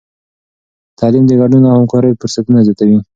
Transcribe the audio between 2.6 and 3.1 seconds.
زیاتوي.